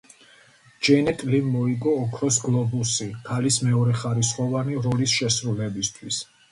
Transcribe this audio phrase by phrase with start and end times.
[0.87, 6.25] ჯენეტ ლიმ მოიგო ოქროს გლობუსი ქალის მეორეხარისხოვანი როლის შესრულებისთვის.